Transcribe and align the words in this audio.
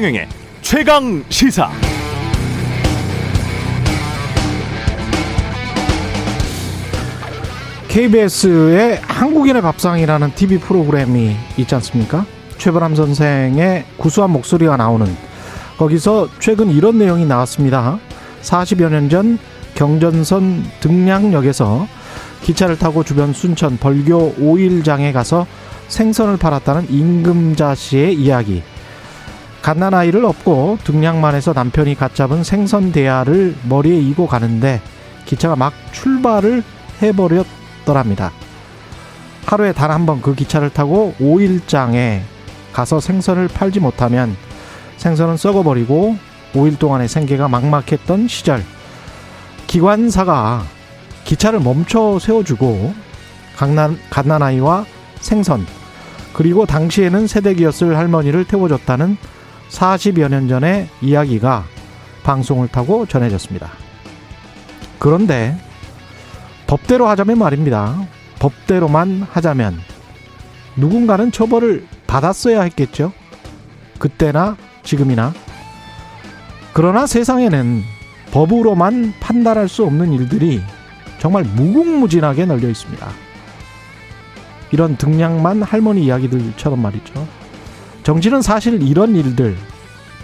최경영의 0.00 0.28
최강 0.62 1.24
시사. 1.28 1.70
KBS의 7.88 9.00
한국인의 9.02 9.60
밥상이라는 9.60 10.34
TV 10.34 10.58
프로그램이 10.58 11.36
있지 11.58 11.74
않습니까? 11.74 12.24
최보람 12.56 12.94
선생의 12.94 13.84
구수한 13.98 14.30
목소리가 14.30 14.78
나오는 14.78 15.06
거기서 15.76 16.28
최근 16.38 16.70
이런 16.70 16.96
내용이 16.96 17.26
나왔습니다. 17.26 17.98
40여 18.40 18.90
년 18.90 19.10
전 19.10 19.38
경전선 19.74 20.64
등량역에서 20.80 21.86
기차를 22.42 22.78
타고 22.78 23.04
주변 23.04 23.34
순천 23.34 23.76
벌교 23.76 24.36
오일장에 24.38 25.12
가서 25.12 25.46
생선을 25.88 26.38
팔았다는 26.38 26.90
임금자 26.90 27.74
씨의 27.74 28.14
이야기. 28.14 28.62
갓난아이를 29.62 30.24
업고 30.24 30.78
등량만 30.84 31.34
해서 31.34 31.52
남편이 31.52 31.94
갓 31.96 32.14
잡은 32.14 32.42
생선 32.44 32.92
대야를 32.92 33.56
머리에 33.68 33.98
이고 34.00 34.26
가는데 34.26 34.80
기차가 35.26 35.54
막 35.56 35.72
출발을 35.92 36.62
해버렸더랍니다. 37.02 38.32
하루에 39.46 39.72
단 39.72 39.90
한 39.90 40.06
번 40.06 40.22
그 40.22 40.34
기차를 40.34 40.70
타고 40.70 41.14
오일장에 41.20 42.22
가서 42.72 43.00
생선을 43.00 43.48
팔지 43.48 43.80
못하면 43.80 44.36
생선은 44.96 45.36
썩어버리고 45.36 46.16
5일 46.54 46.78
동안의 46.78 47.08
생계가 47.08 47.48
막막했던 47.48 48.28
시절 48.28 48.62
기관사가 49.66 50.64
기차를 51.24 51.60
멈춰 51.60 52.18
세워주고 52.18 52.94
갓난, 53.56 53.98
갓난아이와 54.10 54.84
생선 55.20 55.66
그리고 56.32 56.64
당시에는 56.66 57.26
세대기였을 57.26 57.96
할머니를 57.96 58.44
태워줬다는 58.46 59.16
40여 59.70 60.28
년 60.28 60.48
전의 60.48 60.88
이야기가 61.00 61.64
방송을 62.22 62.68
타고 62.68 63.06
전해졌습니다. 63.06 63.70
그런데 64.98 65.56
법대로 66.66 67.08
하자면 67.08 67.38
말입니다. 67.38 68.06
법대로만 68.38 69.26
하자면 69.30 69.78
누군가는 70.76 71.32
처벌을 71.32 71.86
받았어야 72.06 72.62
했겠죠. 72.62 73.12
그때나 73.98 74.56
지금이나. 74.82 75.32
그러나 76.72 77.06
세상에는 77.06 77.82
법으로만 78.30 79.14
판단할 79.20 79.68
수 79.68 79.84
없는 79.84 80.12
일들이 80.12 80.60
정말 81.18 81.44
무궁무진하게 81.44 82.46
널려 82.46 82.68
있습니다. 82.68 83.08
이런 84.72 84.96
등량만 84.96 85.62
할머니 85.62 86.04
이야기들처럼 86.04 86.80
말이죠. 86.80 87.39
정치는 88.02 88.42
사실 88.42 88.82
이런 88.82 89.14
일들, 89.14 89.56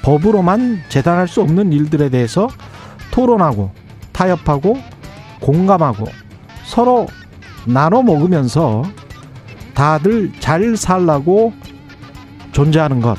법으로만 0.03 0.83
재단할 0.89 1.29
수 1.29 1.43
없는 1.43 1.73
일들에 1.73 2.09
대해서 2.09 2.49
토론하고 3.11 3.71
타협하고 4.13 4.79
공감하고 5.41 6.07
서로 6.65 7.07
나눠 7.67 8.03
먹으면서 8.03 8.85
다들 9.75 10.33
잘 10.41 10.77
살라고 10.77 11.53
존재하는 12.53 13.01
것. 13.01 13.19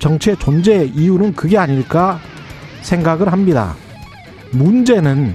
정치의 0.00 0.36
존재 0.38 0.84
이유는 0.84 1.34
그게 1.34 1.56
아닐까 1.56 2.18
생각을 2.82 3.30
합니다. 3.32 3.74
문제는 4.50 5.34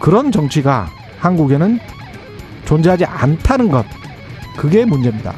그런 0.00 0.30
정치가 0.30 0.88
한국에는 1.18 1.78
존재하지 2.64 3.04
않다는 3.04 3.68
것. 3.68 3.84
그게 4.56 4.84
문제입니다. 4.84 5.34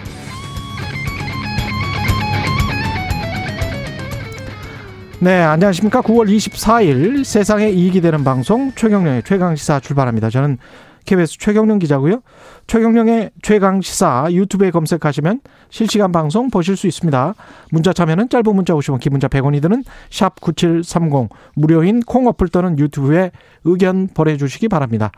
네, 5.19 5.41
안녕하십니까. 5.41 6.03
9월 6.03 6.29
24일 6.29 7.25
세상에 7.25 7.71
이익이 7.71 8.03
되는 8.03 8.23
방송 8.23 8.71
최경령의 8.73 9.23
최강시사 9.23 9.81
출발합니다. 9.81 10.29
저는 10.29 10.59
KBS 11.07 11.39
최경령 11.39 11.79
기자고요. 11.79 12.21
최경령의 12.67 13.31
최강시사 13.41 14.29
유튜브에 14.33 14.71
검색하시면 14.71 15.41
실시간 15.71 16.13
방송 16.13 16.51
보실 16.51 16.77
수 16.77 16.87
있습니다. 16.87 17.35
문자 17.71 17.95
참여는 17.95 18.29
짧은 18.29 18.55
문자 18.55 18.75
50원, 18.75 19.01
긴 19.01 19.13
문자 19.13 19.27
100원이 19.27 19.63
드는 19.63 19.85
샵 20.11 20.39
9730 20.39 21.31
무료인 21.55 22.01
콩 22.01 22.27
어플 22.27 22.49
또는 22.49 22.79
유튜브에 22.79 23.31
의견 23.65 24.09
보내주시기 24.09 24.69
바랍니다. 24.69 25.13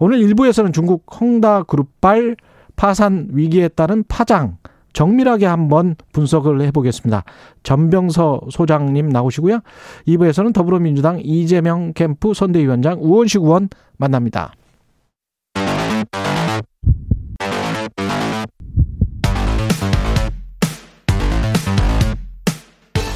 오늘 0.00 0.18
1부에서는 0.18 0.72
중국 0.72 1.04
헝다 1.20 1.62
그룹발 1.64 2.34
파산 2.74 3.28
위기에 3.30 3.68
따른 3.68 4.02
파장 4.08 4.56
정밀하게 4.94 5.44
한번 5.44 5.96
분석을 6.12 6.62
해보겠습니다. 6.62 7.24
전병서 7.62 8.40
소장님 8.50 9.10
나오시고요. 9.10 9.60
2부에서는 10.08 10.54
더불어민주당 10.54 11.20
이재명 11.22 11.92
캠프 11.92 12.32
선대위원장 12.32 12.98
우원식 13.00 13.42
의원 13.42 13.68
만납니다. 13.98 14.54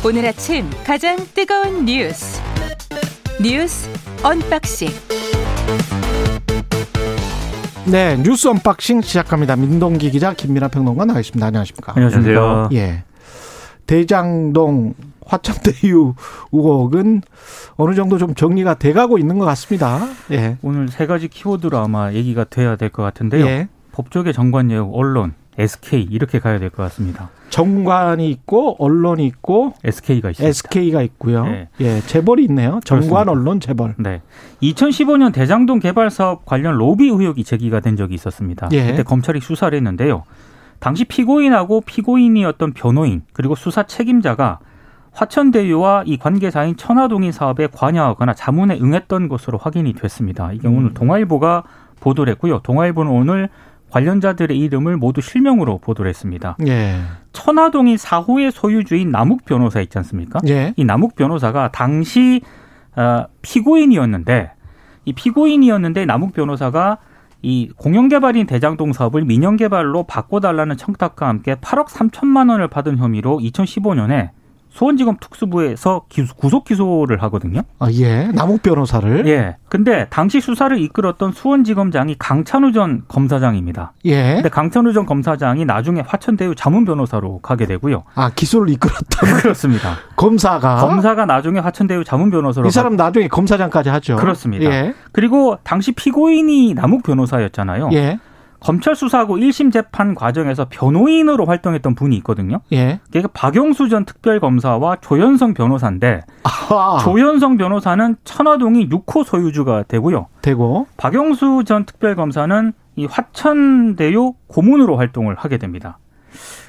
오늘 0.05 0.25
아침 0.27 0.65
가장 0.85 1.17
뜨거운 1.35 1.85
뉴스 1.85 2.41
뉴스 3.43 3.91
언박싱 4.23 4.89
네, 7.91 8.17
뉴스 8.23 8.49
언박싱 8.49 9.01
시작합니다. 9.01 9.57
민동기 9.57 10.11
기자, 10.11 10.35
김민하 10.35 10.69
평론가 10.69 11.07
나와 11.07 11.21
있습니다. 11.21 11.47
안녕하십니까? 11.47 11.95
안녕하세요. 11.97 12.69
예. 12.75 13.03
대장동 13.87 14.95
화천대유 15.25 16.15
의혹은 16.53 17.23
어느 17.77 17.95
정도 17.95 18.19
좀 18.19 18.35
정리가 18.35 18.75
돼가고 18.75 19.17
있는 19.19 19.39
것 19.39 19.47
같습니다. 19.47 20.07
예. 20.33 20.59
오늘 20.63 20.89
세 20.89 21.07
가지 21.07 21.29
키워드로 21.29 21.79
아마 21.79 22.13
얘기가 22.13 22.45
돼야 22.45 22.77
될 22.77 22.91
것 22.91 23.03
같은데요. 23.03 23.47
예. 23.47 23.69
법조계 23.93 24.33
정관 24.33 24.69
내용, 24.69 24.91
언론, 24.93 25.33
SK 25.59 26.07
이렇게 26.11 26.39
가야 26.39 26.59
될 26.59 26.71
것 26.71 26.83
같습니다. 26.85 27.31
정관이 27.51 28.31
있고 28.31 28.77
언론이 28.79 29.27
있고 29.27 29.75
SK가 29.83 30.31
있습니다. 30.31 30.49
SK가 30.49 31.03
있고요. 31.03 31.45
네. 31.45 31.69
예, 31.81 32.01
재벌이 32.01 32.45
있네요. 32.45 32.81
정관, 32.85 33.09
그렇습니다. 33.09 33.31
언론, 33.33 33.61
재벌. 33.61 33.95
네. 33.99 34.23
2015년 34.63 35.33
대장동 35.33 35.81
개발 35.81 36.11
사업 36.11 36.45
관련 36.47 36.77
로비 36.77 37.09
의혹이 37.09 37.43
제기가 37.45 37.81
된 37.81 37.97
적이 37.97 38.15
있었습니다. 38.15 38.69
예. 38.73 38.87
그때 38.87 39.03
검찰이 39.03 39.41
수사를 39.41 39.77
했는데요. 39.77 40.25
당시 40.79 41.05
피고인하고 41.05 41.81
피고인이었던 41.81 42.73
변호인 42.75 43.23
그리고 43.33 43.55
수사 43.57 43.83
책임자가 43.83 44.61
화천대유와 45.13 46.05
이 46.07 46.17
관계사인 46.19 46.77
천화동인 46.77 47.33
사업에 47.33 47.67
관여하거나 47.67 48.35
자문에 48.35 48.79
응했던 48.81 49.29
것으로 49.29 49.59
확인이 49.59 49.93
됐습니다. 49.95 50.53
이게 50.53 50.69
오늘 50.69 50.95
동아일보가 50.95 51.65
보도를 52.01 52.31
했고요. 52.35 52.61
동아일보는 52.63 53.11
오늘 53.11 53.49
관련자들의 53.91 54.59
이름을 54.59 54.97
모두 54.97 55.21
실명으로 55.21 55.79
보도를 55.79 56.09
했습니다. 56.09 56.57
예. 56.67 57.01
천화동인 57.33 57.97
4호의 57.97 58.51
소유주인 58.51 59.11
남욱 59.11 59.45
변호사 59.45 59.81
있지 59.81 59.97
않습니까? 59.99 60.41
예. 60.49 60.75
이 60.77 60.85
남욱 60.85 61.15
변호사가 61.17 61.71
당시 61.73 62.43
어, 62.97 63.27
피고인이었는데 63.43 64.53
이 65.05 65.13
피고인이었는데 65.13 66.05
남욱 66.05 66.33
변호사가 66.33 66.99
이 67.41 67.71
공영개발인 67.77 68.47
대장동 68.47 68.93
사업을 68.93 69.25
민영개발로 69.25 70.05
바꿔달라는 70.05 70.77
청탁과 70.77 71.29
함께 71.29 71.55
8억 71.55 71.87
3천만 71.87 72.51
원을 72.51 72.69
받은 72.69 72.99
혐의로 72.99 73.39
2015년에 73.39 74.31
수원지검 74.71 75.17
특수부에서 75.21 76.03
기소- 76.09 76.35
구속 76.37 76.65
기소를 76.65 77.23
하거든요. 77.25 77.63
아, 77.79 77.89
예. 77.93 78.29
남욱 78.29 78.63
변호사를. 78.63 79.27
예. 79.27 79.57
근데 79.69 80.07
당시 80.11 80.41
수사를 80.41 80.79
이끌었던 80.79 81.33
수원지검장이 81.33 82.17
강찬우 82.19 82.73
전 82.73 83.03
검사장입니다. 83.09 83.93
예. 84.05 84.35
근데 84.35 84.49
강찬우 84.49 84.93
전 84.93 85.05
검사장이 85.07 85.65
나중에 85.65 86.01
화천대유 86.07 86.55
자문 86.55 86.85
변호사로 86.85 87.41
가게 87.41 87.67
되고요. 87.67 88.05
아, 88.15 88.31
기소를 88.35 88.71
이끌었던 88.71 89.09
그렇습니다. 89.43 89.97
검사가. 90.17 90.77
검사가 90.77 91.27
나중에 91.27 91.59
화천대유 91.61 92.05
자문 92.05 92.31
변호사로 92.31 92.69
이 92.69 92.71
사람 92.71 92.97
나중에 92.97 93.29
검사장까지 93.29 93.89
하죠. 93.89 94.17
그렇습니다. 94.17 94.65
예. 94.71 94.95
그리고 95.13 95.59
당시 95.65 95.93
피고인이 95.93 96.75
남욱 96.75 97.03
변호사였잖아요. 97.03 97.91
예. 97.95 98.19
검찰 98.61 98.95
수사하고 98.97 99.37
1심 99.37 99.73
재판 99.73 100.15
과정에서 100.15 100.67
변호인으로 100.69 101.47
활동했던 101.47 101.95
분이 101.95 102.17
있거든요. 102.19 102.61
예. 102.73 103.01
그게 103.11 103.27
박영수 103.33 103.89
전 103.89 104.05
특별검사와 104.05 104.97
조현성 105.01 105.55
변호사인데 105.55 106.23
아, 106.43 106.99
조현성 107.03 107.57
변호사는 107.57 108.17
천화동이 108.25 108.89
6호 108.89 109.25
소유주가 109.25 109.85
되고요. 109.85 110.27
되고. 110.43 110.87
박영수 110.97 111.65
전 111.67 111.85
특별검사는 111.85 112.73
이 112.97 113.07
화천대유 113.07 114.35
고문으로 114.49 114.97
활동을 114.97 115.37
하게 115.37 115.59
됩니다. 115.59 115.99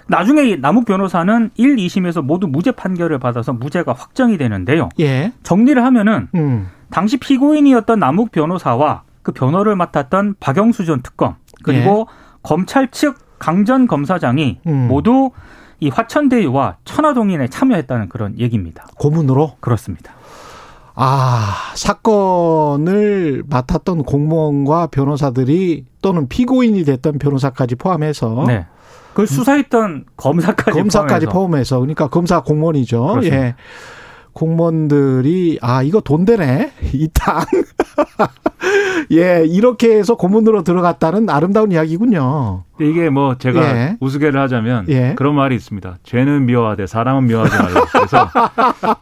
나중에 0.07 0.43
이 0.43 0.57
남욱 0.57 0.85
변호사는 0.85 1.51
1, 1.55 1.75
2심에서 1.75 2.23
모두 2.23 2.47
무죄 2.47 2.71
판결을 2.71 3.19
받아서 3.19 3.53
무죄가 3.53 3.93
확정이 3.93 4.37
되는데요. 4.37 4.89
예. 4.99 5.31
정리를 5.43 5.83
하면은 5.83 6.27
음. 6.35 6.67
당시 6.89 7.17
피고인이었던 7.17 7.99
남욱 7.99 8.31
변호사와 8.31 9.03
그 9.21 9.31
변호를 9.31 9.75
맡았던 9.75 10.35
박영수 10.39 10.85
전 10.85 11.01
특검 11.01 11.35
그리고 11.63 12.07
검찰 12.43 12.89
측 12.89 13.17
강전 13.39 13.87
검사장이 13.87 14.59
음. 14.67 14.87
모두 14.87 15.31
이 15.79 15.89
화천대유와 15.89 16.77
천화동인에 16.83 17.47
참여했다는 17.47 18.09
그런 18.09 18.37
얘기입니다. 18.37 18.85
고문으로? 18.97 19.53
그렇습니다. 19.59 20.13
아, 20.95 21.55
사건을 21.75 23.43
맡았던 23.49 24.03
공무원과 24.03 24.87
변호사들이 24.87 25.85
또는 26.01 26.27
피고인이 26.27 26.83
됐던 26.83 27.19
변호사까지 27.19 27.75
포함해서 27.75 28.43
네. 28.47 28.65
그걸 29.11 29.27
수사했던 29.27 30.05
검사까지 30.17 30.77
검사까지 30.77 31.25
포함해서. 31.27 31.31
포함해서 31.31 31.79
그러니까 31.79 32.07
검사 32.09 32.41
공무원이죠. 32.41 33.01
그렇습니다. 33.01 33.37
예. 33.37 33.55
공무원들이 34.39 35.59
아 35.61 35.83
이거 35.83 35.99
돈 35.99 36.23
되네 36.23 36.71
이 36.93 37.09
땅. 37.13 37.43
예 39.11 39.43
이렇게 39.45 39.97
해서 39.97 40.15
고문으로 40.15 40.63
들어갔다는 40.63 41.29
아름다운 41.29 41.71
이야기군요. 41.71 42.63
이게 42.79 43.09
뭐 43.09 43.35
제가 43.35 43.61
예. 43.61 43.97
우스개를 43.99 44.39
하자면 44.39 44.85
예. 44.89 45.13
그런 45.15 45.35
말이 45.35 45.55
있습니다. 45.55 45.97
죄는 46.03 46.45
미워하되 46.45 46.87
사람은 46.87 47.27
미워하지 47.27 47.57
말라. 47.57 47.85
그래서 47.91 48.29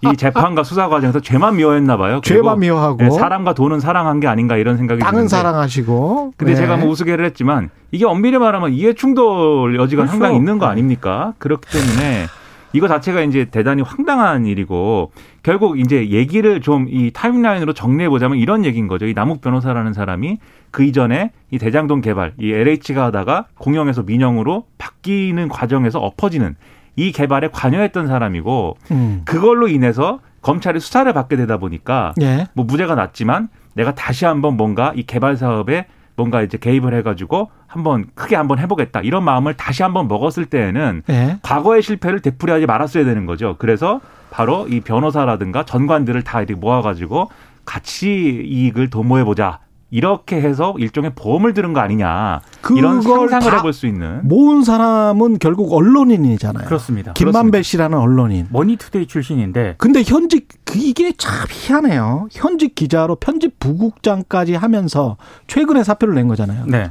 이 0.01 0.17
재판과 0.17 0.63
수사 0.63 0.87
과정에서 0.89 1.19
죄만 1.19 1.57
미워했나 1.57 1.97
봐요. 1.97 2.21
죄만 2.23 2.59
미워하고 2.59 2.97
네, 2.97 3.09
사람과 3.11 3.53
돈은 3.53 3.79
사랑한 3.79 4.19
게 4.19 4.27
아닌가 4.27 4.57
이런 4.57 4.77
생각이 4.77 5.01
땅은 5.01 5.13
드는데 5.13 5.29
사랑하시고. 5.29 6.33
근데 6.37 6.53
예. 6.53 6.55
제가 6.55 6.77
뭐 6.77 6.89
우스개를 6.89 7.25
했지만 7.25 7.69
이게 7.91 8.05
엄밀히 8.05 8.37
말하면 8.37 8.71
이해 8.73 8.93
충돌 8.93 9.75
여지가 9.75 10.03
그렇죠. 10.03 10.11
상당히 10.11 10.37
있는 10.37 10.57
거 10.57 10.65
아닙니까? 10.65 11.33
그렇기 11.37 11.67
때문에 11.69 12.27
이거 12.73 12.87
자체가 12.87 13.21
이제 13.21 13.45
대단히 13.45 13.81
황당한 13.81 14.45
일이고 14.45 15.11
결국 15.43 15.79
이제 15.79 16.09
얘기를 16.09 16.61
좀 16.61 16.87
이 16.89 17.11
타임라인으로 17.13 17.73
정리해 17.73 18.09
보자면 18.09 18.37
이런 18.37 18.65
얘기인 18.65 18.87
거죠. 18.87 19.05
이 19.05 19.13
남욱 19.13 19.41
변호사라는 19.41 19.93
사람이 19.93 20.37
그 20.71 20.83
이전에 20.83 21.31
이 21.51 21.57
대장동 21.57 22.01
개발, 22.01 22.33
이 22.39 22.51
LH가 22.51 23.05
하다가 23.05 23.47
공영에서 23.57 24.03
민영으로 24.03 24.65
바뀌는 24.77 25.47
과정에서 25.47 25.99
엎어지는 25.99 26.55
이 26.95 27.11
개발에 27.11 27.49
관여했던 27.51 28.07
사람이고 28.07 28.77
음. 28.91 29.21
그걸로 29.25 29.67
인해서 29.67 30.19
검찰이 30.41 30.79
수사를 30.79 31.11
받게 31.13 31.35
되다 31.35 31.57
보니까 31.57 32.13
예. 32.21 32.47
뭐 32.53 32.65
무죄가 32.65 32.95
났지만 32.95 33.49
내가 33.75 33.93
다시 33.93 34.25
한번 34.25 34.57
뭔가 34.57 34.93
이 34.95 35.03
개발 35.03 35.37
사업에 35.37 35.85
뭔가 36.17 36.41
이제 36.41 36.57
개입을 36.57 36.93
해가지고 36.95 37.51
한번 37.67 38.07
크게 38.15 38.35
한번 38.35 38.59
해보겠다 38.59 39.01
이런 39.01 39.23
마음을 39.23 39.53
다시 39.53 39.83
한번 39.83 40.07
먹었을 40.07 40.45
때에는 40.45 41.03
예. 41.09 41.37
과거의 41.43 41.81
실패를 41.83 42.21
되풀이하지 42.21 42.65
말았어야 42.65 43.05
되는 43.05 43.25
거죠. 43.25 43.55
그래서 43.59 44.01
바로 44.31 44.67
이 44.67 44.81
변호사라든가 44.81 45.63
전관들을 45.63 46.23
다 46.23 46.39
이렇게 46.39 46.55
모아가지고 46.55 47.29
같이 47.65 48.43
이익을 48.45 48.89
도모해 48.89 49.23
보자. 49.23 49.59
이렇게 49.89 50.41
해서 50.41 50.73
일종의 50.77 51.13
보험을 51.15 51.53
들은 51.53 51.71
거 51.71 51.79
아니냐 51.79 52.41
이런 52.75 53.01
상상을 53.01 53.29
다 53.49 53.57
해볼 53.57 53.73
수 53.73 53.87
있는 53.87 54.27
모은 54.27 54.63
사람은 54.63 55.39
결국 55.39 55.73
언론인이잖아요. 55.73 56.65
그렇습니다. 56.65 57.13
김만배 57.13 57.61
씨라는 57.61 57.97
언론인. 57.97 58.47
머니투데이 58.51 59.07
출신인데 59.07 59.75
근데 59.77 60.03
현직 60.03 60.47
그 60.63 60.77
이게 60.77 61.13
참 61.17 61.45
희한해요. 61.49 62.27
현직 62.31 62.75
기자로 62.75 63.15
편집 63.15 63.59
부국장까지 63.59 64.55
하면서 64.55 65.17
최근에 65.47 65.83
사표를 65.83 66.15
낸 66.15 66.27
거잖아요. 66.27 66.65
네. 66.67 66.89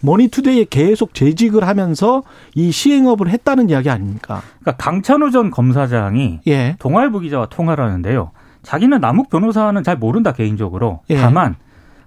머니투데이에 0.00 0.66
계속 0.70 1.14
재직을 1.14 1.66
하면서 1.66 2.22
이 2.54 2.70
시행업을 2.70 3.28
했다는 3.28 3.68
이야기 3.70 3.90
아닙니까? 3.90 4.42
그러니까 4.60 4.82
강찬우 4.84 5.30
전 5.30 5.50
검사장이 5.50 6.40
예. 6.46 6.76
동아일보 6.78 7.20
기자와 7.20 7.46
통화를 7.46 7.84
하는데요. 7.84 8.30
자기는 8.62 9.00
남욱 9.00 9.28
변호사는 9.30 9.82
잘 9.82 9.96
모른다 9.96 10.32
개인적으로. 10.32 11.00
예. 11.10 11.16
다만 11.16 11.56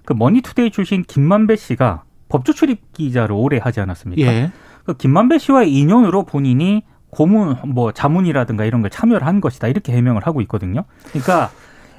그 0.05 0.13
머니투데이 0.13 0.71
출신 0.71 1.03
김만배 1.03 1.55
씨가 1.55 2.03
법조 2.31 2.53
출입 2.53 2.93
기자를 2.93 3.35
오래 3.35 3.59
하지 3.61 3.81
않았습니까? 3.81 4.21
예. 4.21 4.51
그 4.85 4.95
김만배 4.95 5.37
씨와의 5.37 5.71
인연으로 5.73 6.23
본인이 6.23 6.83
고문 7.09 7.57
뭐 7.65 7.91
자문이라든가 7.91 8.63
이런 8.63 8.81
걸 8.81 8.89
참여를 8.89 9.27
한 9.27 9.41
것이다 9.41 9.67
이렇게 9.67 9.91
해명을 9.91 10.25
하고 10.25 10.39
있거든요. 10.41 10.85
그러니까 11.09 11.51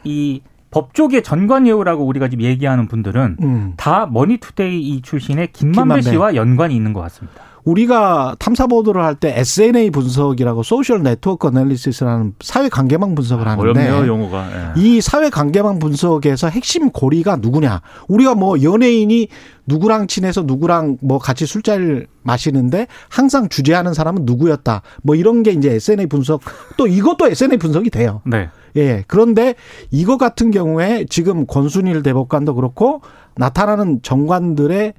이 0.04 0.40
법조계 0.70 1.20
전관예우라고 1.20 2.06
우리가 2.06 2.28
지금 2.28 2.44
얘기하는 2.44 2.88
분들은 2.88 3.36
음. 3.42 3.74
다 3.76 4.06
머니투데이 4.06 4.80
이 4.80 5.02
출신의 5.02 5.52
김만배, 5.52 5.80
김만배. 5.82 6.02
씨와 6.02 6.34
연관이 6.34 6.74
있는 6.74 6.94
것 6.94 7.02
같습니다. 7.02 7.42
우리가 7.64 8.36
탐사 8.38 8.66
보도를 8.66 9.02
할 9.04 9.12
때 9.14 9.34
SNA 9.38 9.90
분석이라고 9.90 10.62
social 10.62 11.02
network 11.02 11.46
analysis라는 11.46 12.34
사회 12.40 12.68
관계망 12.68 13.14
분석을 13.14 13.46
하는데 13.46 13.70
어렵네요 13.70 14.06
용어가. 14.06 14.48
예. 14.76 14.80
이 14.80 15.00
사회 15.00 15.30
관계망 15.30 15.78
분석에서 15.78 16.48
핵심 16.48 16.90
고리가 16.90 17.36
누구냐? 17.36 17.82
우리가 18.08 18.34
뭐 18.34 18.62
연예인이 18.62 19.28
누구랑 19.66 20.06
친해서 20.08 20.42
누구랑 20.42 20.98
뭐 21.02 21.18
같이 21.18 21.46
술자리를 21.46 22.08
마시는데 22.22 22.86
항상 23.08 23.48
주재하는 23.48 23.94
사람은 23.94 24.22
누구였다. 24.24 24.82
뭐 25.02 25.14
이런 25.14 25.42
게 25.42 25.52
이제 25.52 25.72
SNA 25.72 26.06
분석 26.06 26.40
또 26.76 26.86
이것도 26.86 27.28
SNA 27.28 27.58
분석이 27.58 27.90
돼요. 27.90 28.22
네. 28.24 28.48
예. 28.76 29.04
그런데 29.06 29.54
이거 29.90 30.16
같은 30.16 30.50
경우에 30.50 31.04
지금 31.08 31.46
권순일 31.46 32.02
대법관도 32.02 32.54
그렇고 32.54 33.02
나타나는 33.36 34.00
정관들의 34.02 34.94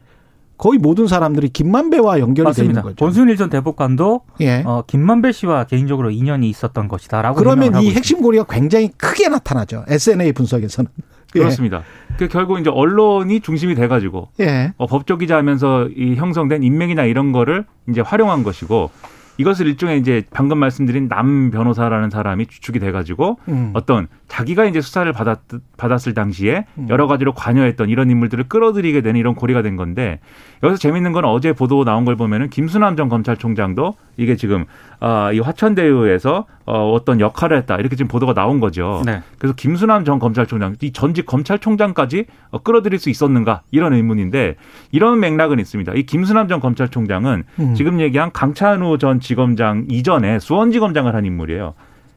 거의 0.64 0.80
모든 0.80 1.08
사람들이 1.08 1.50
김만배와 1.50 2.22
연결이 2.22 2.46
돼 2.46 2.50
맞습니다. 2.50 2.72
있는 2.80 2.84
거죠. 2.84 2.96
권순일 2.96 3.36
전 3.36 3.50
대법관도 3.50 4.22
예. 4.40 4.64
어, 4.66 4.84
김만배 4.88 5.34
씨와 5.34 5.66
개인적으로 5.66 6.10
인연이 6.10 6.50
있었던 6.50 6.88
것이다라고 6.88 7.36
그러면 7.36 7.82
이. 7.82 7.92
핵심 7.92 8.22
고리가 8.22 8.46
굉장히 8.46 8.88
크게 8.88 9.28
나타나죠. 9.28 9.84
SNA 9.90 10.32
분석에서는. 10.32 10.90
예. 11.36 11.40
그렇습니다. 11.40 11.84
그 12.16 12.30
결국 12.30 12.62
이제 12.62 12.70
언론이 12.70 13.42
중심이 13.42 13.76
돼가지고 13.76 14.30
예. 14.40 14.72
어, 14.78 14.88
법조 14.88 15.18
기자 15.18 15.36
하면서 15.36 15.90
이 15.98 16.16
형성된 16.16 16.64
인맥이나 16.64 17.04
이런 17.04 17.34
거를 17.34 17.66
이제 17.90 18.00
활용한 18.00 18.44
것이고 18.44 18.90
이것을 19.38 19.68
일종의 19.68 20.00
이제 20.00 20.24
방금 20.32 20.58
말씀드린 20.58 21.08
남 21.08 21.52
변호사라는 21.52 22.10
사람이 22.10 22.48
주축이 22.48 22.80
돼가지고 22.80 23.40
음. 23.48 23.72
어떤 23.74 24.08
자기가 24.28 24.66
이제 24.66 24.82
수사를 24.82 25.12
받았, 25.12 25.40
받았을 25.78 26.14
당시에 26.14 26.66
음. 26.78 26.88
여러 26.90 27.08
가지로 27.08 27.34
관여했던 27.34 27.90
이런 27.90 28.10
인물들을 28.10 28.46
끌어들이게 28.48 29.02
되는 29.02 29.20
이런 29.20 29.36
고리가 29.36 29.62
된 29.62 29.76
건데 29.76 30.20
여기서 30.62 30.80
재밌는 30.80 31.12
건 31.12 31.26
어제 31.26 31.54
보도 31.54 31.84
나온 31.84 32.06
걸 32.06 32.16
보면은 32.16 32.50
김수남 32.50 32.96
전 32.96 33.10
검찰총장도 33.10 33.96
이게 34.18 34.36
지금 34.36 34.66
아, 35.00 35.32
이 35.32 35.40
화천대유에서 35.40 36.46
어, 36.66 36.92
어떤 36.94 37.20
역할을 37.20 37.58
했다 37.58 37.76
이렇게 37.76 37.96
지금 37.96 38.08
보도가 38.08 38.34
나온 38.34 38.60
거죠. 38.60 39.02
네. 39.06 39.22
그래서 39.38 39.54
김수남 39.56 40.06
전 40.06 40.20
검찰총장, 40.20 40.76
이 40.82 40.92
전직 40.94 41.26
검찰총장까지 41.26 42.26
어, 42.52 42.60
끌어들일 42.60 43.00
수 43.00 43.10
있었는가 43.10 43.62
이런 43.72 43.94
의문인데 43.94 44.56
이런 44.92 45.20
맥락은 45.20 45.60
있습니다. 45.60 45.94
이 45.96 46.04
김수남 46.04 46.48
전 46.48 46.60
검찰총장은 46.60 47.44
음. 47.60 47.76
지금 47.76 48.00
얘기한 48.00 48.32
강찬우 48.32 48.98
전 48.98 49.20
지검장 49.20 49.86
이전에 49.90 50.40
수원지검장을 50.40 51.14
한 51.16 51.26
인물이에요. 51.26 51.74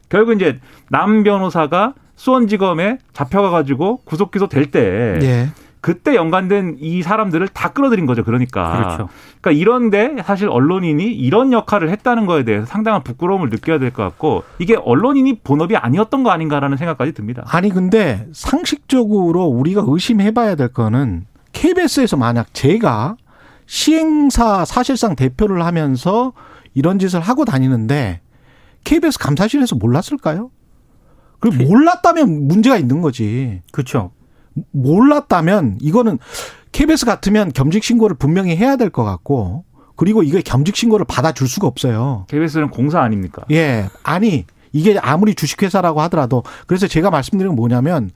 결국 0.09 0.35
이제 0.35 0.59
남 0.89 1.23
변호사가 1.23 1.93
수원지검에 2.15 2.99
잡혀가가지고 3.13 4.01
구속 4.05 4.31
기소 4.31 4.47
될때 4.47 5.19
예. 5.21 5.49
그때 5.87 6.15
연관된 6.15 6.79
이 6.81 7.01
사람들을 7.01 7.47
다 7.47 7.69
끌어들인 7.69 8.05
거죠. 8.07 8.25
그러니까. 8.25 8.75
그렇죠. 8.75 9.09
그러니까 9.39 9.51
이런데 9.57 10.21
사실 10.21 10.49
언론인이 10.49 11.01
이런 11.01 11.53
역할을 11.53 11.89
했다는 11.91 12.25
거에 12.25 12.43
대해서 12.43 12.65
상당한 12.65 13.03
부끄러움을 13.03 13.49
느껴야 13.49 13.79
될 13.79 13.91
것 13.91 14.03
같고 14.03 14.43
이게 14.59 14.75
언론인이 14.75 15.39
본업이 15.45 15.77
아니었던 15.77 16.23
거 16.23 16.29
아닌가라는 16.31 16.75
생각까지 16.75 17.13
듭니다. 17.13 17.45
아니 17.47 17.69
근데 17.69 18.27
상식적으로 18.33 19.45
우리가 19.45 19.81
의심해봐야 19.87 20.55
될 20.55 20.73
거는 20.73 21.25
KBS에서 21.53 22.17
만약 22.17 22.53
제가 22.53 23.15
시행사 23.65 24.65
사실상 24.65 25.15
대표를 25.15 25.63
하면서 25.63 26.33
이런 26.73 26.99
짓을 26.99 27.21
하고 27.21 27.45
다니는데 27.45 28.19
KBS 28.83 29.19
감사실에서 29.19 29.77
몰랐을까요? 29.77 30.51
그리고 31.39 31.63
몰랐다면 31.63 32.49
문제가 32.49 32.75
있는 32.75 32.99
거지. 32.99 33.61
그렇죠. 33.71 34.11
몰랐다면 34.71 35.77
이거는 35.81 36.19
KBS 36.71 37.05
같으면 37.05 37.51
겸직 37.53 37.83
신고를 37.83 38.15
분명히 38.17 38.55
해야 38.55 38.75
될 38.75 38.89
것 38.89 39.03
같고 39.03 39.63
그리고 39.95 40.21
이게 40.23 40.41
겸직 40.41 40.75
신고를 40.75 41.05
받아줄 41.07 41.47
수가 41.47 41.67
없어요. 41.67 42.25
KBS는 42.29 42.69
공사 42.69 43.01
아닙니까? 43.01 43.43
예. 43.51 43.89
아니, 44.03 44.45
이게 44.71 44.97
아무리 44.99 45.33
주식회사라고 45.33 46.01
하더라도 46.01 46.43
그래서 46.67 46.87
제가 46.87 47.09
말씀드린 47.09 47.49
건 47.49 47.55
뭐냐면 47.55 48.11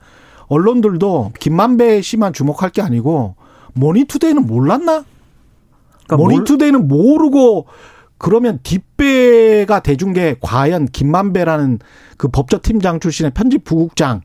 언론들도 0.46 1.32
김만배 1.40 2.02
씨만 2.02 2.32
주목할 2.32 2.70
게 2.70 2.82
아니고 2.82 3.34
머니투데이는 3.74 4.46
몰랐나? 4.46 5.04
그러니까 6.06 6.16
머니투데이는 6.16 6.86
모르고 6.88 7.66
그러면 8.18 8.60
뒷배가 8.62 9.80
게 10.12 10.36
과연 10.40 10.86
김만배라는 10.86 11.80
그 12.16 12.28
법조팀장 12.28 13.00
출신의 13.00 13.32
편집 13.34 13.64
부국장 13.64 14.20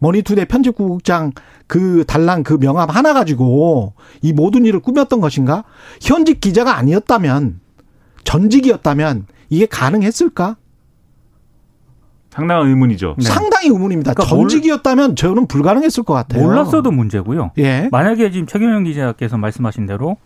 머니투데이 0.00 0.44
편집 0.46 0.76
부국장 0.76 1.32
그 1.66 2.04
달랑 2.06 2.42
그 2.42 2.58
명함 2.58 2.90
하나 2.90 3.12
가지고 3.12 3.94
이 4.22 4.32
모든 4.32 4.64
일을 4.64 4.80
꾸몄던 4.80 5.20
것인가? 5.20 5.64
현직 6.00 6.40
기자가 6.40 6.76
아니었다면 6.76 7.60
전직이었다면 8.24 9.26
이게 9.48 9.66
가능했을까? 9.66 10.56
상당한 12.30 12.68
의문이죠. 12.68 13.14
네. 13.18 13.24
상당히 13.24 13.68
의문입니다. 13.68 14.12
그러니까 14.12 14.36
전직이었다면 14.36 15.16
저는 15.16 15.46
불가능했을 15.46 16.02
것 16.02 16.12
같아요. 16.12 16.42
몰랐어도 16.42 16.90
문제고요. 16.90 17.52
예. 17.56 17.88
만약에 17.90 18.30
지금 18.30 18.46
최경영 18.46 18.84
기자께서 18.84 19.38
말씀하신 19.38 19.86
대로 19.86 20.18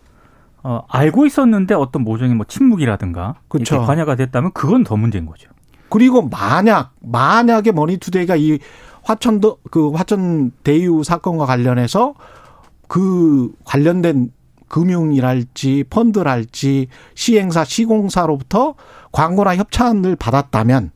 어, 0.61 0.83
알고 0.89 1.25
있었는데 1.25 1.73
어떤 1.73 2.03
모종의 2.03 2.35
뭐 2.35 2.45
침묵이라든가 2.47 3.35
그쵸. 3.47 3.75
이렇게 3.75 3.87
관여가 3.87 4.15
됐다면 4.15 4.51
그건 4.53 4.83
더 4.83 4.97
문제인 4.97 5.25
거죠. 5.25 5.49
그리고 5.89 6.27
만약 6.27 6.91
만약에 7.01 7.71
머니투데이가 7.71 8.35
이 8.35 8.59
화천도 9.03 9.59
그 9.71 9.91
화천 9.91 10.51
대유 10.63 11.03
사건과 11.03 11.45
관련해서 11.45 12.13
그 12.87 13.51
관련된 13.63 14.31
금융이랄지 14.67 15.85
펀드랄지 15.89 16.87
시행사 17.13 17.63
시공사로부터 17.65 18.75
광고나 19.11 19.55
협찬을 19.57 20.15
받았다면 20.15 20.91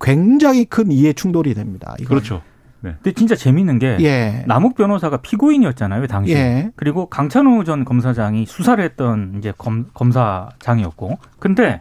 굉장히 0.00 0.64
큰 0.64 0.90
이해 0.90 1.12
충돌이 1.12 1.54
됩니다. 1.54 1.94
이거는. 2.00 2.08
그렇죠. 2.08 2.42
근데 2.80 3.12
진짜 3.12 3.36
재밌는 3.36 3.78
게 3.78 3.96
예. 4.00 4.44
남욱 4.48 4.74
변호사가 4.74 5.18
피고인이었잖아요, 5.18 6.06
당시. 6.08 6.32
예. 6.32 6.72
그리고 6.74 7.06
강찬호 7.06 7.62
전 7.62 7.84
검사장이 7.84 8.46
수사를 8.46 8.82
했던 8.82 9.34
이제 9.38 9.52
검, 9.56 9.86
검사장이었고. 9.94 11.18
근데 11.38 11.80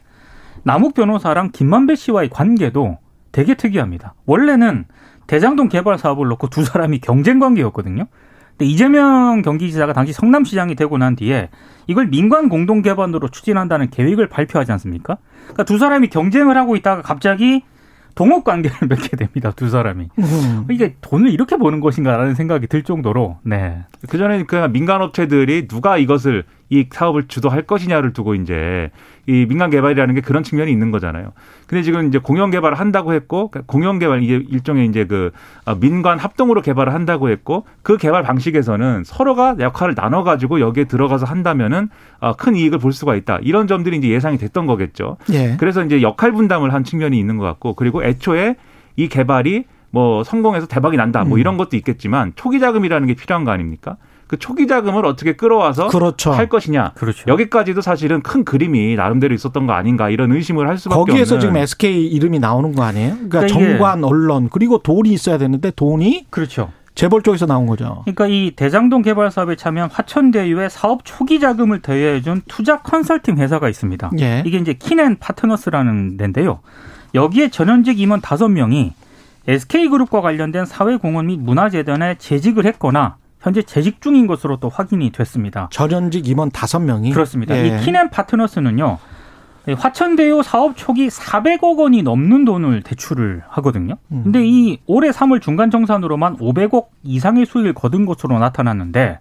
남욱 0.63 0.93
변호사랑 0.93 1.49
김만배 1.51 1.95
씨와의 1.95 2.29
관계도 2.29 2.99
되게 3.31 3.55
특이합니다. 3.55 4.13
원래는 4.25 4.85
대장동 5.27 5.69
개발 5.69 5.97
사업을 5.97 6.27
놓고 6.27 6.47
두 6.49 6.63
사람이 6.63 6.99
경쟁 6.99 7.39
관계였거든요. 7.39 8.05
근데 8.51 8.65
이재명 8.65 9.41
경기지사가 9.41 9.93
당시 9.93 10.13
성남시장이 10.13 10.75
되고 10.75 10.97
난 10.97 11.15
뒤에 11.15 11.49
이걸 11.87 12.07
민관 12.07 12.49
공동 12.49 12.81
개발으로 12.81 13.29
추진한다는 13.29 13.89
계획을 13.89 14.27
발표하지 14.27 14.71
않습니까? 14.73 15.17
그러니까 15.43 15.63
두 15.63 15.77
사람이 15.77 16.09
경쟁을 16.09 16.57
하고 16.57 16.75
있다가 16.75 17.01
갑자기 17.01 17.63
동업 18.15 18.43
관계를 18.43 18.75
맺게 18.87 19.15
됩니다. 19.15 19.51
두 19.55 19.69
사람이. 19.69 20.09
음. 20.19 20.65
이게 20.69 20.95
돈을 21.01 21.31
이렇게 21.31 21.57
버는 21.57 21.79
것인가라는 21.79 22.35
생각이 22.35 22.67
들 22.67 22.83
정도로 22.83 23.39
네. 23.43 23.83
그 24.09 24.17
전에 24.17 24.43
그 24.43 24.55
민간 24.71 25.01
업체들이 25.01 25.67
누가 25.67 25.97
이것을 25.97 26.43
이 26.71 26.87
사업을 26.89 27.27
주도할 27.27 27.63
것이냐를 27.63 28.13
두고 28.13 28.33
이제 28.33 28.89
이 29.27 29.45
민간 29.45 29.69
개발이라는 29.69 30.15
게 30.15 30.21
그런 30.21 30.41
측면이 30.41 30.71
있는 30.71 30.89
거잖아요. 30.89 31.33
근데 31.67 31.83
지금 31.83 32.07
이제 32.07 32.17
공영 32.17 32.49
개발을 32.49 32.79
한다고 32.79 33.13
했고 33.13 33.49
그 33.49 33.61
공영 33.65 33.99
개발 33.99 34.23
이게 34.23 34.35
일종의 34.35 34.87
이제 34.87 35.05
그 35.05 35.31
아, 35.65 35.75
민간 35.75 36.17
합동으로 36.17 36.61
개발을 36.61 36.93
한다고 36.93 37.29
했고 37.29 37.65
그 37.83 37.97
개발 37.97 38.23
방식에서는 38.23 39.03
서로가 39.03 39.57
역할을 39.59 39.95
나눠 39.95 40.23
가지고 40.23 40.61
여기에 40.61 40.85
들어가서 40.85 41.25
한다면은 41.25 41.89
아, 42.21 42.33
큰 42.33 42.55
이익을 42.55 42.79
볼 42.79 42.93
수가 42.93 43.15
있다. 43.15 43.39
이런 43.41 43.67
점들이 43.67 43.97
이제 43.97 44.07
예상이 44.07 44.37
됐던 44.37 44.65
거겠죠. 44.65 45.17
예. 45.33 45.57
그래서 45.59 45.83
이제 45.83 46.01
역할 46.01 46.31
분담을 46.31 46.73
한 46.73 46.85
측면이 46.85 47.19
있는 47.19 47.35
것 47.35 47.43
같고 47.43 47.73
그리고 47.73 48.01
애초에 48.01 48.55
이 48.95 49.09
개발이 49.09 49.65
뭐 49.89 50.23
성공해서 50.23 50.67
대박이 50.67 50.95
난다 50.95 51.25
뭐 51.25 51.37
음. 51.37 51.39
이런 51.39 51.57
것도 51.57 51.75
있겠지만 51.75 52.31
초기 52.35 52.61
자금이라는 52.61 53.07
게 53.09 53.13
필요한 53.13 53.43
거 53.43 53.51
아닙니까? 53.51 53.97
그 54.31 54.39
초기 54.39 54.65
자금을 54.65 55.05
어떻게 55.05 55.33
끌어와서 55.33 55.89
그렇죠. 55.89 56.31
할 56.31 56.47
것이냐. 56.47 56.93
그렇죠. 56.95 57.25
여기까지도 57.27 57.81
사실은 57.81 58.21
큰 58.21 58.45
그림이 58.45 58.95
나름대로 58.95 59.33
있었던 59.33 59.67
거 59.67 59.73
아닌가 59.73 60.09
이런 60.09 60.31
의심을 60.31 60.69
할 60.69 60.77
수밖에 60.77 60.99
거기에서 60.99 61.35
없는. 61.35 61.41
지금 61.41 61.57
SK 61.57 62.07
이름이 62.07 62.39
나오는 62.39 62.73
거 62.73 62.83
아니에요? 62.83 63.15
그러니까 63.15 63.39
그러니까 63.41 63.59
정관, 63.59 64.03
언론 64.05 64.47
그리고 64.49 64.77
돈이 64.77 65.11
있어야 65.11 65.37
되는데 65.37 65.69
돈이 65.71 66.27
그렇죠. 66.29 66.71
재벌 66.95 67.23
쪽에서 67.23 67.45
나온 67.45 67.65
거죠. 67.65 68.03
그러니까 68.05 68.27
이 68.27 68.53
대장동 68.55 69.01
개발 69.01 69.31
사업에 69.31 69.57
참여한 69.57 69.89
화천대유의 69.91 70.69
사업 70.69 71.01
초기 71.03 71.41
자금을 71.41 71.81
대여해준 71.81 72.43
투자 72.47 72.81
컨설팅 72.81 73.37
회사가 73.37 73.67
있습니다. 73.67 74.11
예. 74.21 74.43
이게 74.45 74.59
이제 74.59 74.71
키넨 74.71 75.17
파트너스라는 75.19 76.15
데인데요. 76.15 76.61
여기에 77.13 77.49
전현직 77.49 77.99
임원 77.99 78.21
다섯 78.21 78.47
명이 78.47 78.93
SK그룹과 79.45 80.21
관련된 80.21 80.65
사회공헌 80.65 81.25
및 81.25 81.41
문화재단에 81.41 82.15
재직을 82.17 82.65
했거나 82.65 83.17
현재 83.41 83.61
재직 83.63 84.01
중인 84.01 84.27
것으로 84.27 84.57
또 84.57 84.69
확인이 84.69 85.11
됐습니다. 85.11 85.67
전현직 85.71 86.27
임원 86.27 86.51
다섯 86.51 86.79
명이 86.79 87.11
그렇습니다. 87.11 87.57
예. 87.57 87.67
이 87.67 87.83
키넨 87.83 88.11
파트너스는요. 88.11 88.99
이 89.67 89.73
화천대유 89.73 90.41
사업 90.43 90.75
초기 90.75 91.07
400억 91.07 91.77
원이 91.77 92.03
넘는 92.03 92.45
돈을 92.45 92.81
대출을 92.81 93.43
하거든요. 93.47 93.97
음. 94.11 94.23
근데 94.23 94.41
이 94.43 94.79
올해 94.85 95.09
3월 95.09 95.41
중간 95.41 95.69
정산으로만 95.69 96.37
500억 96.37 96.87
이상의 97.03 97.45
수익을 97.45 97.73
거둔 97.73 98.05
것으로 98.05 98.39
나타났는데 98.39 99.19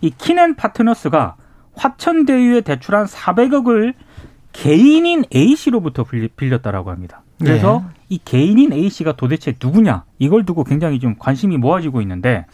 이 0.00 0.10
키넨 0.10 0.56
파트너스가 0.56 1.36
화천대유에 1.74 2.62
대출한 2.62 3.06
400억을 3.06 3.94
개인인 4.52 5.24
A 5.34 5.56
씨로부터 5.56 6.04
빌렸다라고 6.36 6.90
합니다. 6.90 7.22
그래서 7.38 7.82
네. 7.84 7.94
이 8.10 8.20
개인인 8.24 8.72
A 8.72 8.88
씨가 8.88 9.12
도대체 9.12 9.56
누구냐 9.60 10.04
이걸 10.18 10.44
두고 10.44 10.64
굉장히 10.64 11.00
좀 11.00 11.16
관심이 11.18 11.56
모아지고 11.56 12.02
있는데 12.02 12.46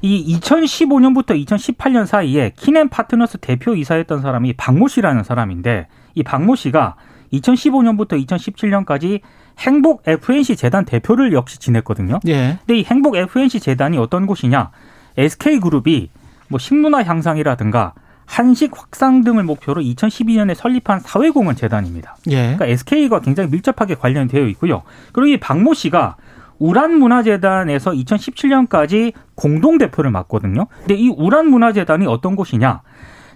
이 0.00 0.38
2015년부터 0.38 1.44
2018년 1.44 2.06
사이에 2.06 2.52
키넨 2.56 2.88
파트너스 2.88 3.38
대표 3.38 3.74
이사였던 3.74 4.20
사람이 4.22 4.54
박모 4.54 4.88
씨라는 4.88 5.24
사람인데 5.24 5.88
이 6.14 6.22
박모 6.22 6.56
씨가 6.56 6.96
2015년부터 7.32 8.24
2017년까지 8.26 9.20
행복 9.58 10.02
FNC 10.06 10.56
재단 10.56 10.84
대표를 10.84 11.32
역시 11.32 11.58
지냈거든요. 11.58 12.20
예. 12.28 12.58
근데 12.60 12.78
이 12.80 12.84
행복 12.84 13.16
FNC 13.16 13.60
재단이 13.60 13.98
어떤 13.98 14.26
곳이냐? 14.26 14.70
SK 15.16 15.58
그룹이 15.60 16.10
뭐 16.48 16.58
식문화 16.58 17.02
향상이라든가 17.02 17.92
한식 18.24 18.78
확산 18.78 19.24
등을 19.24 19.42
목표로 19.42 19.82
2012년에 19.82 20.54
설립한 20.54 21.00
사회공헌 21.00 21.56
재단입니다. 21.56 22.16
예. 22.28 22.54
그러니까 22.54 22.66
SK가 22.66 23.20
굉장히 23.20 23.50
밀접하게 23.50 23.94
관련되어 23.94 24.46
있고요. 24.48 24.82
그리고 25.12 25.26
이 25.28 25.40
박모 25.40 25.74
씨가 25.74 26.16
우란문화재단에서 26.58 27.92
2017년까지 27.92 29.12
공동대표를 29.34 30.10
맡거든요. 30.10 30.66
근데 30.80 30.94
이 30.94 31.08
우란문화재단이 31.08 32.06
어떤 32.06 32.36
곳이냐? 32.36 32.82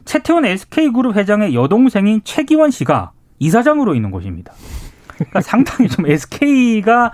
채태원 0.04 0.44
SK그룹 0.44 1.16
회장의 1.16 1.54
여동생인 1.54 2.22
최기원 2.24 2.70
씨가 2.70 3.12
이사장으로 3.38 3.94
있는 3.94 4.10
곳입니다. 4.10 4.52
그러니까 5.14 5.40
상당히 5.42 5.88
좀 5.88 6.06
SK가 6.06 7.12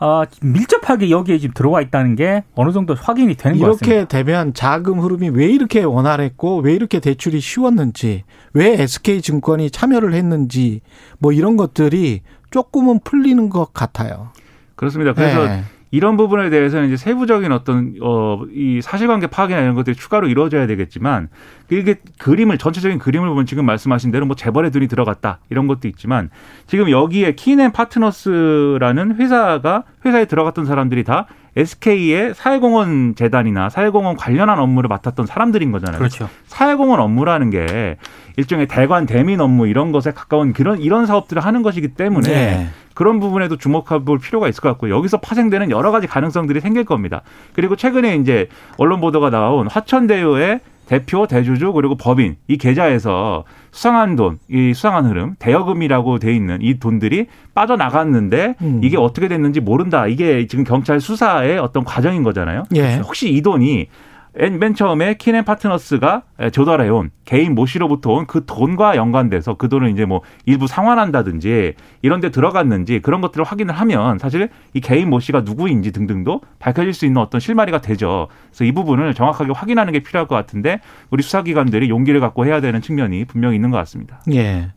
어, 0.00 0.24
밀접하게 0.42 1.10
여기에 1.10 1.38
지금 1.38 1.54
들어와 1.54 1.80
있다는 1.80 2.16
게 2.16 2.44
어느 2.54 2.72
정도 2.72 2.94
확인이 2.94 3.36
되는 3.36 3.58
것 3.58 3.66
같습니다. 3.66 3.86
이렇게 3.86 4.08
되면 4.08 4.52
자금 4.52 5.00
흐름이 5.00 5.30
왜 5.30 5.46
이렇게 5.46 5.82
원활했고 5.82 6.58
왜 6.58 6.74
이렇게 6.74 6.98
대출이 6.98 7.40
쉬웠는지 7.40 8.24
왜 8.52 8.82
SK 8.82 9.22
증권이 9.22 9.70
참여를 9.70 10.14
했는지 10.14 10.80
뭐 11.18 11.32
이런 11.32 11.56
것들이 11.56 12.22
조금은 12.50 13.00
풀리는 13.04 13.48
것 13.48 13.72
같아요. 13.72 14.30
그렇습니다. 14.76 15.12
그래서 15.12 15.46
예. 15.46 15.64
이런 15.90 16.16
부분에 16.16 16.50
대해서는 16.50 16.88
이제 16.88 16.96
세부적인 16.96 17.52
어떤 17.52 17.94
어 18.00 18.34
이 18.52 18.80
사실관계 18.82 19.28
파악이나 19.28 19.60
이런 19.60 19.74
것들이 19.74 19.94
추가로 19.96 20.28
이루어져야 20.28 20.66
되겠지만 20.66 21.28
이게 21.70 21.96
그림을 22.18 22.58
전체적인 22.58 22.98
그림을 22.98 23.28
보면 23.28 23.46
지금 23.46 23.64
말씀하신 23.66 24.10
대로 24.10 24.26
뭐 24.26 24.34
재벌의 24.36 24.70
돈이 24.70 24.88
들어갔다 24.88 25.38
이런 25.50 25.66
것도 25.66 25.88
있지만 25.88 26.30
지금 26.66 26.90
여기에 26.90 27.34
키넨 27.36 27.72
파트너스라는 27.72 29.16
회사가 29.16 29.84
회사에 30.04 30.24
들어갔던 30.26 30.66
사람들이 30.66 31.04
다 31.04 31.26
SK의 31.56 32.34
사회공헌 32.34 33.14
재단이나 33.16 33.70
사회공헌 33.70 34.16
관련한 34.16 34.58
업무를 34.58 34.88
맡았던 34.88 35.26
사람들인 35.26 35.72
거잖아요. 35.72 35.98
그렇죠. 35.98 36.28
사회공헌 36.46 37.00
업무라는 37.00 37.50
게 37.50 37.96
일종의 38.36 38.66
대관 38.66 39.06
대민 39.06 39.40
업무 39.40 39.66
이런 39.66 39.92
것에 39.92 40.12
가까운 40.12 40.52
그런 40.52 40.80
이런 40.80 41.06
사업들을 41.06 41.44
하는 41.44 41.62
것이기 41.62 41.88
때문에 41.94 42.28
네. 42.28 42.68
그런 42.94 43.20
부분에도 43.20 43.56
주목해 43.56 44.04
볼 44.04 44.18
필요가 44.18 44.48
있을 44.48 44.60
것 44.60 44.68
같고 44.70 44.90
여기서 44.90 45.18
파생되는 45.18 45.70
여러 45.70 45.90
가지 45.90 46.06
가능성들이 46.06 46.60
생길 46.60 46.84
겁니다. 46.84 47.22
그리고 47.52 47.76
최근에 47.76 48.16
이제 48.16 48.48
언론 48.78 49.00
보도가 49.00 49.30
나온 49.30 49.68
화천대유의 49.68 50.60
대표, 50.86 51.26
대주주 51.26 51.72
그리고 51.72 51.96
법인 51.96 52.36
이 52.46 52.56
계좌에서 52.58 53.44
수상한 53.74 54.14
돈, 54.14 54.38
이 54.48 54.72
수상한 54.72 55.04
흐름, 55.04 55.34
대여금이라고 55.40 56.20
돼 56.20 56.32
있는 56.32 56.58
이 56.62 56.78
돈들이 56.78 57.26
빠져나갔는데 57.54 58.54
음. 58.62 58.80
이게 58.84 58.96
어떻게 58.96 59.26
됐는지 59.26 59.58
모른다. 59.58 60.06
이게 60.06 60.46
지금 60.46 60.62
경찰 60.62 61.00
수사의 61.00 61.58
어떤 61.58 61.82
과정인 61.82 62.22
거잖아요. 62.22 62.62
예. 62.76 62.98
혹시 62.98 63.32
이 63.34 63.42
돈이 63.42 63.88
맨, 64.36 64.58
맨 64.58 64.74
처음에 64.74 65.14
키넨 65.14 65.44
파트너스가 65.44 66.22
조달해온 66.52 67.10
개인 67.24 67.54
모 67.54 67.66
씨로부터 67.66 68.10
온 68.10 68.26
그 68.26 68.44
돈과 68.46 68.96
연관돼서 68.96 69.54
그 69.54 69.68
돈을 69.68 69.90
이제 69.90 70.04
뭐 70.04 70.22
일부 70.44 70.66
상환한다든지 70.66 71.74
이런 72.02 72.20
데 72.20 72.30
들어갔는지 72.30 73.00
그런 73.00 73.20
것들을 73.20 73.44
확인을 73.44 73.74
하면 73.74 74.18
사실 74.18 74.48
이 74.72 74.80
개인 74.80 75.10
모 75.10 75.20
씨가 75.20 75.42
누구인지 75.42 75.92
등등도 75.92 76.40
밝혀질 76.58 76.92
수 76.94 77.06
있는 77.06 77.20
어떤 77.20 77.40
실마리가 77.40 77.80
되죠. 77.80 78.28
그래서 78.48 78.64
이 78.64 78.72
부분을 78.72 79.14
정확하게 79.14 79.52
확인하는 79.52 79.92
게 79.92 80.00
필요할 80.00 80.26
것 80.26 80.34
같은데 80.34 80.80
우리 81.10 81.22
수사기관들이 81.22 81.88
용기를 81.88 82.20
갖고 82.20 82.44
해야 82.46 82.60
되는 82.60 82.80
측면이 82.80 83.26
분명히 83.26 83.56
있는 83.56 83.70
것 83.70 83.76
같습니다. 83.78 84.20
예. 84.32 84.70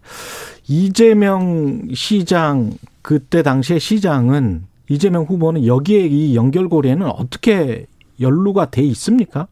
이재명 0.67 1.87
시장 1.93 2.71
그때 3.01 3.41
당시에 3.41 3.79
시장은 3.79 4.65
이재명 4.89 5.23
후보는 5.23 5.65
여기에 5.65 6.07
이 6.07 6.35
연결고리에는 6.35 7.07
어떻게 7.07 7.85
연루가 8.19 8.69
돼 8.69 8.81
있습니까? 8.83 9.47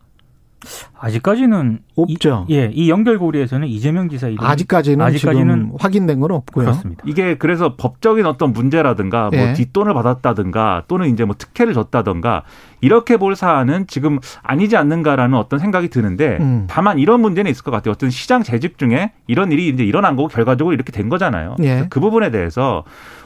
아직까지는 0.98 1.80
없죠. 1.96 2.46
이, 2.48 2.56
예, 2.56 2.72
이 2.74 2.90
연결고리에서는 2.90 3.68
이재명 3.68 4.10
지사 4.10 4.28
이름 4.28 4.44
아직까지는, 4.44 5.06
아직까지는 5.06 5.56
지금 5.66 5.78
확인된 5.80 6.20
건 6.20 6.32
없고요. 6.32 6.66
그렇습니다. 6.66 7.04
이게 7.06 7.38
그래서 7.38 7.76
법적인 7.76 8.26
어떤 8.26 8.54
문제라든가 8.54 9.30
뭐 9.30 9.40
예. 9.40 9.54
뒷돈을 9.54 9.94
받았다든가 9.94 10.84
또는 10.88 11.10
이제 11.10 11.24
뭐 11.26 11.36
특혜를 11.38 11.74
줬다든가 11.74 12.44
이렇게 12.82 13.18
볼 13.18 13.36
사안은 13.36 13.88
지금 13.88 14.20
아니지 14.42 14.78
않는가라는 14.78 15.38
어떤 15.38 15.60
생각이 15.60 15.90
드는데 15.90 16.38
음. 16.40 16.66
다만 16.68 17.00
이런 17.00 17.22
문제는 17.22 17.52
있을 17.52 17.64
것 17.64 17.72
같아요. 17.72 17.92
어떤 17.92 18.10
시장 18.10 18.44
재직 18.44 18.78
중에 18.78 19.12
이런 19.28 19.52
일이 19.52 19.68
이제 19.68 19.84
일어난 19.84 20.16
거고 20.16 20.28
결과적으로 20.28 20.74
이렇게 20.74 20.92
된 20.92 21.10
거잖아요. 21.10 21.56
예. 21.64 21.88
그 21.90 22.00
부분에 22.00 22.32
대해서 22.32 22.84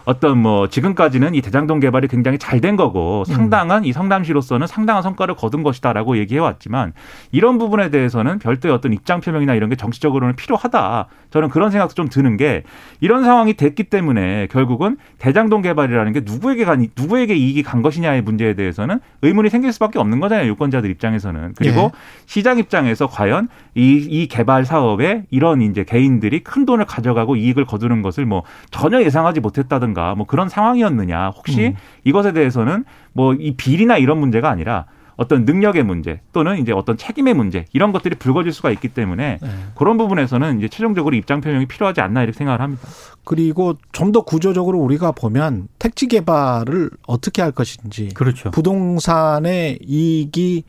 어떤 0.09 0.39
뭐 0.39 0.67
지금까지는 0.67 1.35
이 1.35 1.41
대장동 1.41 1.79
개발이 1.79 2.07
굉장히 2.07 2.37
잘 2.37 2.59
된 2.59 2.75
거고 2.75 3.23
상당한 3.25 3.85
이 3.85 3.93
성남시로서는 3.93 4.67
상당한 4.67 5.01
성과를 5.01 5.35
거둔 5.35 5.63
것이다라고 5.63 6.17
얘기해 6.17 6.41
왔지만 6.41 6.91
이런 7.31 7.57
부분에 7.57 7.89
대해서는 7.89 8.39
별도의 8.39 8.73
어떤 8.73 8.91
입장 8.91 9.21
표명이나 9.21 9.53
이런 9.53 9.69
게 9.69 9.77
정치적으로는 9.77 10.35
필요하다. 10.35 11.07
저는 11.29 11.47
그런 11.47 11.71
생각도 11.71 11.93
좀 11.93 12.09
드는 12.09 12.35
게 12.35 12.63
이런 12.99 13.23
상황이 13.23 13.53
됐기 13.53 13.83
때문에 13.83 14.47
결국은 14.47 14.97
대장동 15.19 15.61
개발이라는 15.61 16.11
게 16.11 16.21
누구에게 16.25 16.65
간 16.65 16.85
누구에게 16.97 17.35
이익이 17.35 17.63
간 17.63 17.81
것이냐의 17.81 18.23
문제에 18.23 18.55
대해서는 18.55 18.99
의문이 19.21 19.49
생길 19.49 19.71
수밖에 19.71 19.99
없는 19.99 20.19
거잖아요. 20.19 20.49
유권자들 20.49 20.89
입장에서는. 20.89 21.53
그리고 21.55 21.81
예. 21.81 21.89
시장 22.25 22.57
입장에서 22.57 23.07
과연 23.07 23.47
이, 23.75 24.05
이 24.09 24.27
개발 24.27 24.65
사업에 24.65 25.23
이런 25.29 25.61
이제 25.61 25.85
개인들이 25.85 26.43
큰 26.43 26.65
돈을 26.65 26.85
가져가고 26.85 27.37
이익을 27.37 27.63
거두는 27.65 28.01
것을 28.01 28.25
뭐 28.25 28.43
전혀 28.71 29.01
예상하지 29.01 29.39
못했다든가 29.39 29.99
뭐 30.18 30.25
그런 30.25 30.50
상황이었느냐. 30.50 31.29
혹시 31.29 31.68
음. 31.68 31.75
이것에 32.03 32.34
대해서는 32.34 32.86
뭐 33.13 33.34
이 33.39 33.53
비리나 33.56 33.98
이런 33.98 34.18
문제가 34.20 34.50
아니라 34.50 34.86
어떤 35.15 35.44
능력의 35.44 35.84
문제 35.84 36.22
또는 36.32 36.60
이제 36.60 36.72
어떤 36.72 36.96
책임의 36.96 37.34
문제 37.34 37.65
이런 37.74 37.91
것들이 37.91 38.15
불거질 38.15 38.53
수가 38.53 38.72
있기 38.72 38.88
때문에 38.88 39.38
네. 39.41 39.50
그런 39.75 39.98
부분에서는 39.98 40.58
이제 40.60 40.70
최종적으로 40.70 41.13
입장 41.18 41.41
표명이 41.41 41.65
필요하지 41.65 42.00
않나 42.00 42.24
이렇게 42.24 42.38
생각을 42.38 42.62
합니다. 42.62 42.88
그리고 43.25 43.75
좀 43.91 44.13
더 44.13 44.22
구조적으로 44.22 44.79
우리가 44.79 45.12
보면 45.12 45.68
택지 45.77 46.08
개발을 46.08 46.89
어떻게 47.06 47.41
할 47.41 47.51
것인지 47.51 48.10
그렇죠. 48.13 48.50
부동산의 48.51 49.79
이익이 49.86 50.63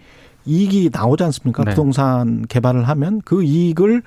이익이 0.47 0.91
나오지 0.93 1.23
않습니까? 1.25 1.63
네. 1.65 1.71
부동산 1.71 2.45
개발을 2.49 2.89
하면 2.89 3.21
그 3.25 3.43
이익을 3.45 4.03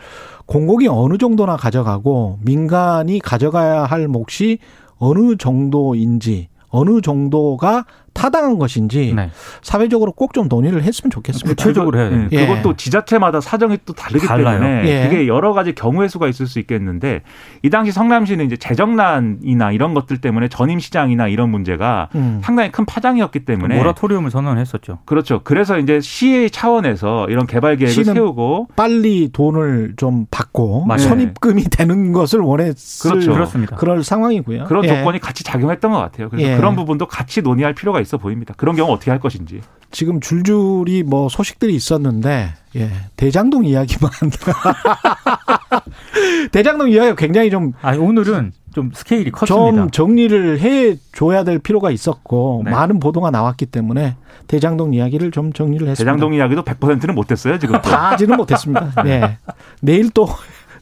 공공이 0.46 0.88
어느 0.90 1.18
정도나 1.18 1.56
가져가고 1.58 2.40
민간이 2.42 3.20
가져가야 3.20 3.84
할 3.86 4.08
몫이 4.08 4.58
어느 5.04 5.36
정도인지 5.36 6.48
어느 6.70 7.02
정도가 7.02 7.86
타당한 8.14 8.58
것인지 8.60 9.14
네. 9.16 9.30
사회적으로 9.62 10.12
꼭 10.12 10.34
좀 10.34 10.48
논의를 10.48 10.82
했으면 10.82 11.12
좋겠습니다. 11.12 11.50
구체적으로 11.50 12.00
해야 12.00 12.10
돼요. 12.10 12.28
예, 12.32 12.38
예. 12.38 12.48
그것도 12.48 12.76
지자체마다 12.76 13.40
사정이 13.40 13.78
또 13.86 13.94
다르기 13.94 14.26
달라요. 14.26 14.60
때문에 14.60 14.88
예. 14.90 15.08
그게 15.08 15.28
여러 15.28 15.54
가지 15.54 15.76
경우의 15.76 16.10
수가 16.10 16.28
있을 16.28 16.48
수 16.48 16.58
있겠는데 16.60 17.22
이 17.62 17.70
당시 17.70 17.92
성남시는 17.92 18.46
이제 18.48 18.58
재정난이나 18.58 19.72
이런 19.72 19.94
것들 19.94 20.18
때문에 20.20 20.48
전임 20.48 20.80
시장이나 20.80 21.28
이런 21.28 21.50
문제가 21.50 22.10
음. 22.16 22.42
상당히 22.44 22.72
큰 22.72 22.86
파장이었기 22.86 23.46
때문에 23.46 23.78
모라토리움을 23.78 24.32
선언했었죠. 24.32 25.00
그렇죠. 25.06 25.42
그래서 25.44 25.78
이제 25.78 26.00
시의 26.02 26.50
차원에서 26.50 27.28
이런 27.30 27.46
개발 27.46 27.76
계획을 27.78 27.94
시는 27.94 28.16
세우고 28.16 28.70
빨리 28.76 29.30
돈을 29.32 29.94
좀 29.98 30.26
받고 30.32 30.86
맞아요. 30.86 31.00
선입금이 31.00 31.66
되는 31.66 32.12
것을 32.12 32.40
원했을 32.40 33.12
그렇죠. 33.12 33.34
그렇습니다. 33.34 33.76
그럴 33.76 34.04
상황이고요. 34.04 34.64
그런 34.66 34.84
예. 34.86 34.88
조건이 34.88 35.20
같이 35.20 35.44
작용했던 35.44 35.92
것 35.92 36.00
같아요. 36.00 36.30
그래서 36.30 36.50
예. 36.50 36.56
그런 36.56 36.76
부분도 36.76 37.06
같이 37.08 37.42
논의할 37.44 37.74
필요가 37.76 38.02
있어 38.04 38.18
보입니다. 38.18 38.54
그런 38.56 38.76
경우 38.76 38.92
어떻게 38.92 39.12
할 39.12 39.20
것인지. 39.20 39.62
지금 39.92 40.20
줄줄이 40.20 41.04
뭐 41.04 41.30
소식들이 41.30 41.76
있었는데 41.76 42.50
예, 42.76 42.90
대장동 43.16 43.66
이야기만 43.66 44.12
대장동 46.52 46.90
이야기가 46.90 47.16
굉장히 47.16 47.50
좀아 47.50 47.96
오늘은 47.98 48.52
좀 48.74 48.92
스케일이 48.94 49.26
좀 49.26 49.34
컸습니다. 49.34 49.88
정리를 49.92 50.60
해 50.60 50.98
줘야 51.16 51.44
될 51.44 51.60
필요가 51.60 51.92
있었고 51.92 52.64
네. 52.66 52.72
많은 52.72 53.00
보도가 53.00 53.30
나왔기 53.30 53.68
때문에 53.68 54.16
대장동 54.48 54.94
이야기를 54.94 55.32
좀 55.32 55.54
정리를 55.54 55.88
했습니다. 55.88 56.12
대장동 56.12 56.34
이야기도 56.34 56.64
100%는 56.64 57.16
못 57.16 57.32
했어요 57.32 57.60
지금. 57.60 57.80
다 57.82 58.12
하지는 58.12 58.36
못 58.36 58.52
했습니다. 58.52 58.94
예. 59.06 59.38
내일 59.82 60.10
또 60.10 60.28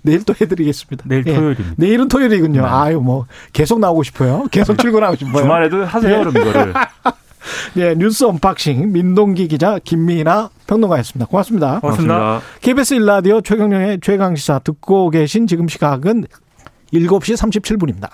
내일 0.01 0.23
또 0.23 0.33
해드리겠습니다. 0.39 1.05
내일 1.07 1.23
예. 1.27 1.35
토요일입니다. 1.35 1.75
내일은 1.77 2.07
토요일이군요. 2.07 2.61
네. 2.61 2.67
아유 2.67 2.99
뭐 2.99 3.25
계속 3.53 3.79
나오고 3.79 4.03
싶어요. 4.03 4.45
계속 4.51 4.77
출근하고 4.77 5.15
싶어요. 5.15 5.43
주말에도 5.43 5.85
하세요 5.85 6.19
그럼 6.19 6.37
이거를. 6.37 6.73
예, 7.77 7.93
뉴스 7.97 8.23
unboxing 8.23 8.91
민동기 8.91 9.47
기자 9.47 9.79
김미나 9.83 10.49
평론가였습니다. 10.67 11.27
고맙습니다. 11.27 11.79
고맙습니다. 11.79 12.41
KBS 12.61 12.95
1라디오 12.95 13.41
최경영의 13.41 13.99
최강시사 14.01 14.59
듣고 14.59 15.09
계신 15.09 15.47
지금 15.47 15.67
시각은 15.67 16.25
7시 16.93 17.35
37분입니다. 17.37 18.09